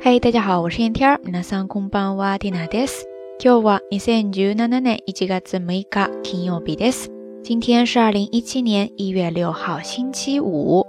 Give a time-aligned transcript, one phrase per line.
[0.00, 1.20] 嗨，大家好，我是燕天儿。
[1.24, 3.06] 皆さんこんばんは、ティナです。
[3.38, 7.10] 今日は二千十七年一月六日、金曜日です。
[7.42, 10.86] 今天是二零一七年一月六号，星期五。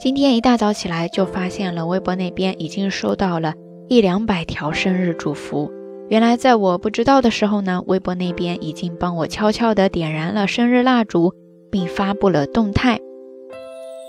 [0.00, 3.54] 今天一大早起来就发现了微博那边已经收到了
[3.88, 5.70] 一两百条生日祝福。
[6.08, 11.32] 原来在我不知道的时候呢，微博那边已经帮我悄悄地点燃了生日蜡烛，
[11.70, 12.97] 并发布了动态。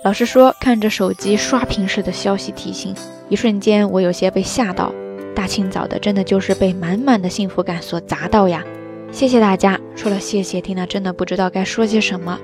[0.02, 2.94] 老实说，看着手机刷屏式的消息提醒，
[3.28, 4.90] 一瞬间我有些被吓到。
[5.34, 8.64] 大清早的，真的就是被满满的幸福感所砸到呀！
[9.12, 12.38] 谢谢大家，说了谢谢缇娜，真的不知道该说些什么。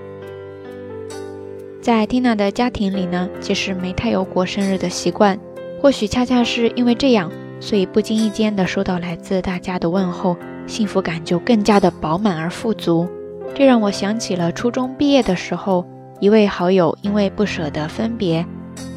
[1.80, 5.38] 在缇娜的家庭里呢，其实没太有过生日的习惯，
[5.80, 13.08] 或许恰恰是因为这样，所以不经意间的收到来自大家的问候，幸福感就更加的饱满而富足。
[13.54, 15.86] 这让我想起了初中毕业的时候。
[16.20, 18.44] 一位好友因为不舍得分别，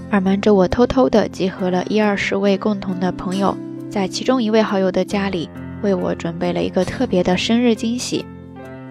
[0.09, 3.55] 而瞒着我偷偷的集合了一二十位共同的朋友，
[3.89, 5.49] 在其中一位好友的家里
[5.81, 8.25] 为我准备了一个特别的生日惊喜。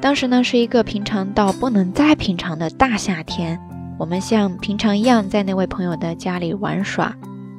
[0.01, 3.59] 当时呢是一个平常到不能再平常的大夏天，
[3.99, 7.15] 我们像平常一样在那位朋友的家里玩耍。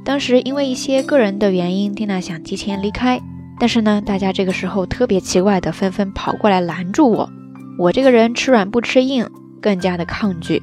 [0.06, 3.20] 当时因为一些个人的原因，蒂娜想提前离开，
[3.60, 7.30] 但是呢大家这个时候特别奇怪的纷纷跑过来拦住我。
[7.78, 9.30] 我这个人吃软不吃硬。
[9.62, 10.62] 更加的抗拒。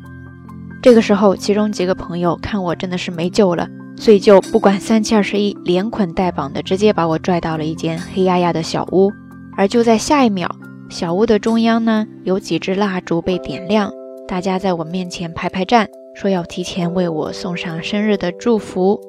[0.82, 9.10] 这个时候，其中几个朋友看我真的是没救了，所以就不管三七二十一，连捆带绑的，直接把我拽到了一间黑压压的小屋。
[9.56, 10.48] 而就在下一秒，
[10.90, 13.90] 小屋的中央呢，有几支蜡烛被点亮，
[14.28, 19.00] 大家在我面前排排站，说要提前为我送上生日的祝福。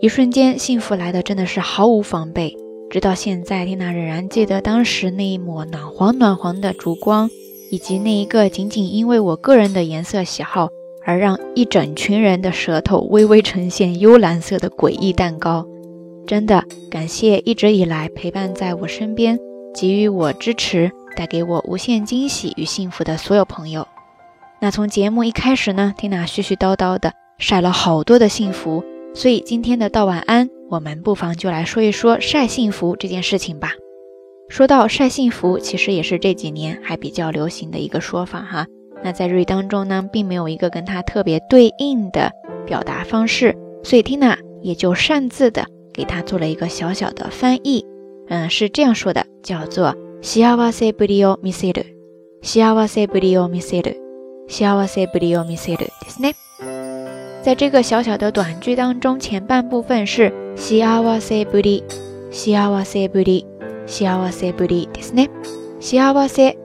[0.00, 2.54] 一瞬间，幸福来的真的是毫无防备。
[2.90, 7.28] 直到现在，蒂娜仍然记得当时那一抹暖黄暖黄的烛光。
[7.74, 10.68] 以及那一个仅仅因为我个人的颜色喜好
[11.04, 15.66] 而让一整群人的舌头微微呈现幽蓝色的诡异蛋糕，
[16.24, 19.36] 真的感谢一直以来陪伴在我身边、
[19.74, 23.88] 给予我支持、带给我无限惊喜与幸福的所有朋友。
[24.60, 28.84] 那从节目一开始呢，缇娜絮絮叨叨的晒了好多的幸福，
[29.16, 33.72] 所以今天的道晚安，我们不妨就来说一说晒幸福这件事情吧。
[34.53, 38.65] 说到晒幸福，其实也是这几年还比较流行的一个说法哈。
[39.03, 42.31] 那在日语当中呢，并没有一个跟它特别对应的
[42.65, 47.85] 表达方式，所以 Tina 也就擅自的给它做了一个小小的翻译。
[48.27, 51.85] 嗯，是这样说的，叫做“幸せぶりを見せる”，
[52.41, 53.95] 幸せぶりを見せる，
[54.47, 56.33] 幸せぶりを見せる，ですね。
[57.41, 61.83] 在这个小小的短句当中，前半部分是幸せぶり，
[62.31, 63.45] 幸せぶり。
[63.85, 65.29] 幸せぶりですね。
[65.79, 65.97] 幸
[66.27, 66.55] せ，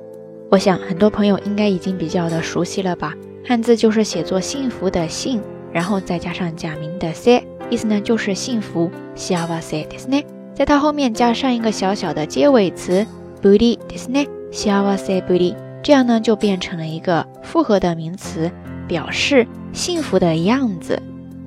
[0.50, 3.14] 我想很多朋友应该已经比较的熟悉了吧？
[3.46, 5.40] 汉字就是写作幸福的幸，
[5.72, 8.90] 然后再加上假名的せ，意思呢就是幸福。
[9.14, 13.06] 幸せですね，在它后面加上一个小小的结尾词
[13.42, 14.26] ぶりですね。
[14.50, 18.50] 幸せぶり，这样呢就变成了一个复合的名词，
[18.88, 21.00] 表示幸福的样子。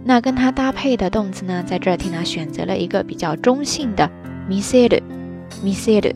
[0.03, 4.09] 那跟它搭配的动词呢，在这儿听他选择了一个比较中性的
[4.50, 5.01] 見せる。
[5.63, 6.16] 見せる、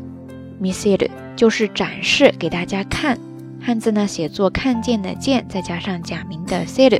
[0.60, 3.18] 見せる就是展示给大家看。
[3.60, 7.00] 汉字呢写作看见的见，再加上假名的せる、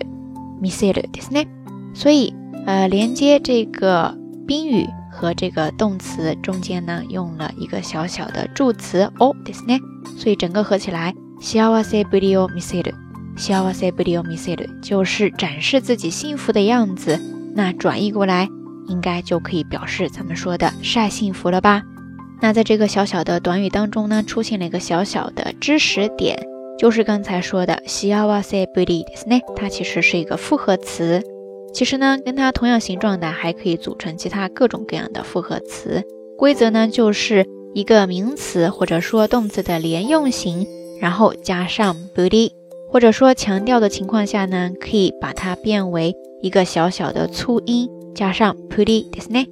[0.62, 1.48] 見せるですね。
[1.94, 2.34] 所以，
[2.66, 4.16] 呃，连接这个
[4.48, 9.80] 宾语和这个动词中间呢，用了一个小小的助词おですね。
[10.18, 12.94] 所以整个合起来，幸せぶりを見せる、
[13.36, 17.20] 幸せぶりを見せる就是展示自己幸福的样子。
[17.56, 18.48] 那转译过来，
[18.88, 21.82] 应该就可以表示咱们说的晒幸福了吧？
[22.42, 26.44] 那在这个小小的短语当中呢，出现了一个小小的知识点，
[26.76, 31.22] 就是刚才说的“幸せぶり”ですね，它其实是一个复合词。
[31.72, 36.04] 其实呢，跟它同样形状的还可以组成其他各种各样的复合词。
[36.36, 40.66] 规则呢，就是一个名词或者说动词的连用型，
[41.00, 42.50] 然后加上ぶり，
[42.90, 49.46] 或者说强调的情况下呢，可以把它变为一个小小的粗音，加上ぶりですね。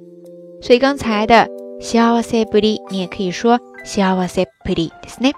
[0.60, 1.53] 所以刚才的。
[1.80, 5.32] 幸せぶり，你也可以说幸せぶりですね。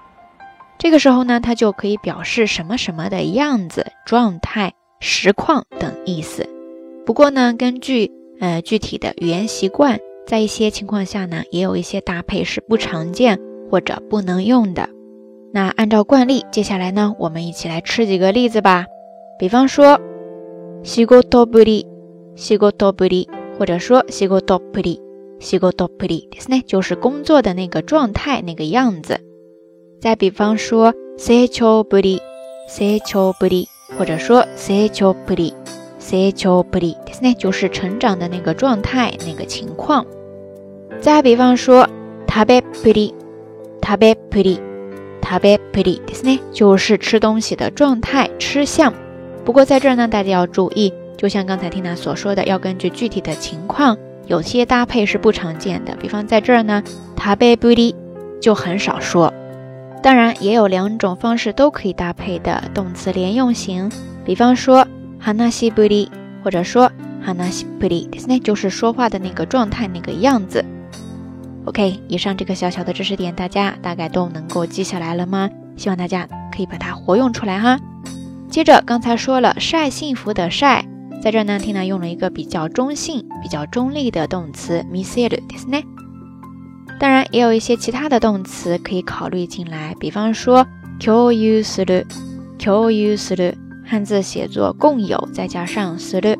[0.77, 6.49] 这个时候呢，它就可以表示什么什么的样子、状态、实况等意思。
[7.05, 13.39] 不过呢，根据呃具体的语言习惯，在一些情况下呢，也有一些搭配是不常见
[13.71, 14.89] 或者不能用的。
[15.53, 18.85] 那按照惯例，接下来呢，我们一起来吃几个例子吧。
[19.39, 19.99] 比方说，
[20.83, 21.85] 仕事ぶり、
[22.35, 23.27] 仕事ぶり，
[23.57, 24.99] 或者说仕事ぶり。
[25.39, 29.19] 仕事ぶりですね，就是工作的那个状态、那个样子。
[29.99, 32.19] 再比方说，成長ぶり、
[32.69, 33.67] 成長ぶり，
[33.97, 35.53] 或者说成長ぶり、
[35.99, 40.05] 成長ぶりですね，就是成长的那个状态、那个情况。
[41.01, 41.87] 再比方说
[42.27, 43.13] 食べっぷり、
[43.81, 44.59] 食べっぷり、
[45.21, 48.93] 食べっぷりですね，就是吃东西的状态、吃相。
[49.45, 53.97] 不过在这儿呢，大家要注意，就像刚才听娜所说的，要根据具体的情况，
[54.27, 55.95] 有些搭配是不常见的。
[55.95, 56.83] 比方在这儿呢，
[57.17, 57.95] 食べっぷり
[58.41, 59.33] 就很少说。
[60.01, 63.89] 当然，也有两种方式都可以搭配的动词连用型，
[64.25, 64.85] 比方说
[65.19, 66.09] 話しぶり，
[66.43, 66.91] 或者说
[67.25, 70.65] 話しぶり，ですね，就是说话的那个状态、那个样子。
[71.65, 75.49] OK，以上这个小小的知识点，大家大概都能够记下来了吗？
[75.77, 77.79] 希望大家可以把它活用出来哈。
[78.49, 80.83] 接着，刚才说了晒幸福的晒，
[81.21, 85.83] 在这呢，Tina 用了一个比较中性、比较中立的动词 miseru，ですね。
[86.99, 90.65] 当然，也有一些其他的动词可以考虑进来，比方说
[90.99, 92.05] 共有する、
[92.63, 93.55] 共有する，
[93.85, 96.37] 汉字写作共有，再加上する，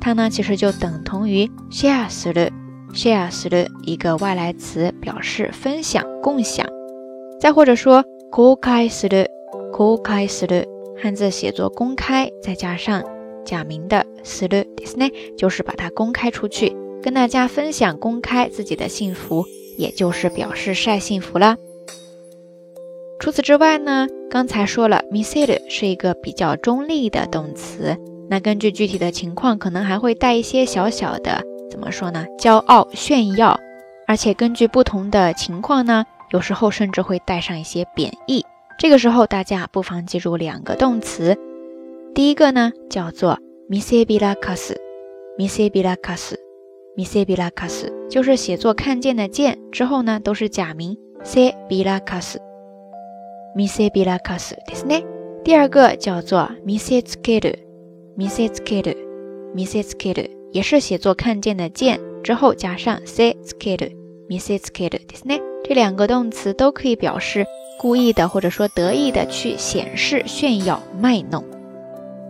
[0.00, 2.50] 它呢其实就等同于シェアする、
[2.92, 6.66] シェアする一个外来词，表示分享、共享。
[7.40, 9.26] 再或者说公開する、
[9.72, 10.64] 公開する，
[11.02, 13.02] 汉字写作公开，再加上
[13.44, 16.76] 假名的するですね，就是把它公开出去。
[17.02, 19.46] 跟大家分享、公开自己的幸福，
[19.78, 21.56] 也就是表示晒幸福了。
[23.18, 27.96] 除此之外呢，刚才说了 m i s s e 是一个比较中立的动词，
[28.28, 32.26] 那根据具体的情况，可能还会带一些小小的，怎么说呢？
[32.38, 33.58] 骄傲、炫耀，
[34.06, 38.44] 而且根据不同的情况呢，有时候甚至会带上一些贬义。
[38.78, 41.36] 这个时候，大家不妨记住两个动词，
[42.14, 43.38] 第一个呢叫做
[43.68, 44.80] m i s e b i l a k a s
[45.38, 46.38] m i s e b i l a k a s
[46.96, 55.04] mise bilakas 就是写作看见的见之后呢，都是假名 se bilakas，mise bilakas ですね。
[55.44, 65.40] 第二个叫做 mise tsukeru，mise tsukeru，mise tsukeru 也是写作看见的见之后加上 se tsukeru，mise tsukeru ですね。
[65.64, 67.46] 这两个动词都可以表示
[67.77, 71.43] 故意的或者说得意的去显示、炫耀、卖弄。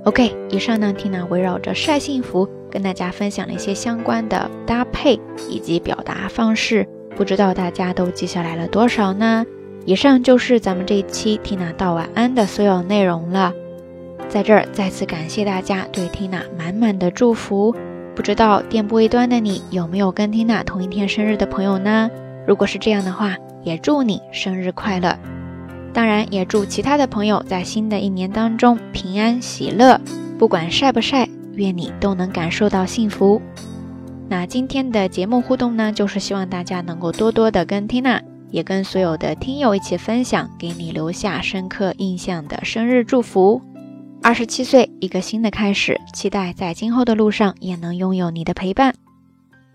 [0.04, 2.48] OK，以上呢，Tina 围绕着晒幸福。
[2.72, 5.18] 跟大家分享了一些相关的搭配
[5.50, 9.46] 以及表达方式，不知道大家都记下来了多少呢？
[9.86, 13.54] 以上就是咱们这一期 Tina 道晚安的所有内容了。
[14.28, 17.74] 在这儿再次感谢大家对 Tina 满满的祝福。
[18.14, 22.12] 不知道电波一端的你有没有跟 Tina 同一天生日的朋友呢？
[22.46, 25.18] 如果是这样的话，也祝你生日快乐。
[25.96, 30.00] 当然，也祝其他的朋友在新的一年当中平安喜乐，
[30.38, 31.30] 不管晒不晒。
[31.54, 33.42] 愿你都能感受到幸福。
[34.28, 38.22] 那今天的节目互动呢，就是希望大家能够多多的跟缇娜，
[38.52, 43.62] 也跟所有的听友一起分享，给你留下深刻印象的生日祝福。
[44.22, 48.96] 二十七岁，一个新的开始，期待在今后的路上也能拥有你的陪伴。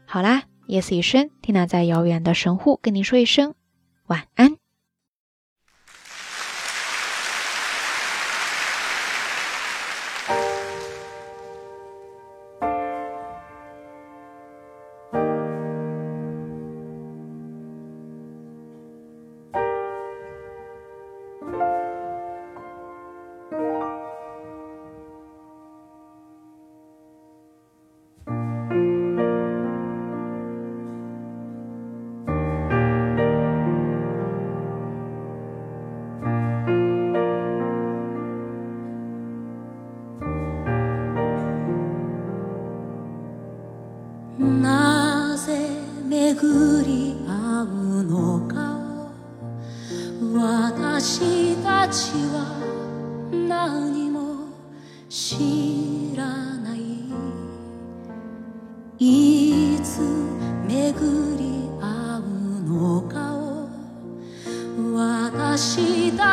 [0.05, 3.55] 好啦，夜色已深，缇娜在遥远的神户跟你说一声
[4.06, 4.56] 晚安。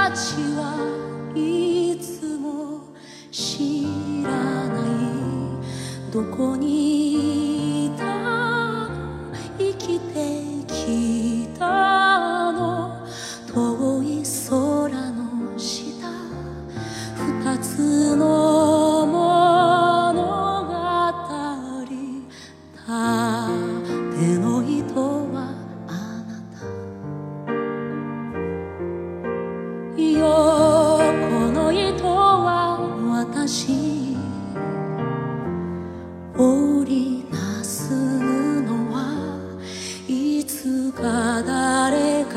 [0.09, 0.56] touch you.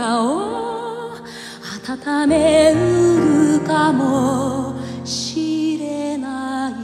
[0.00, 6.74] 顔温めうるかもしれない。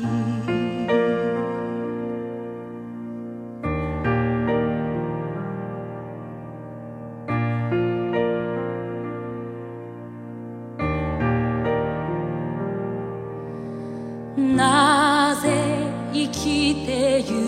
[14.37, 15.49] なぜ
[16.12, 17.45] 生きてゆく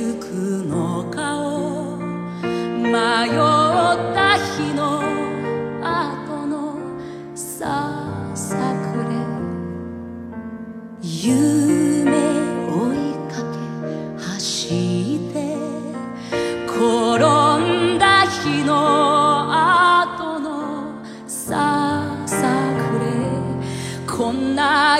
[24.18, 24.98] 来な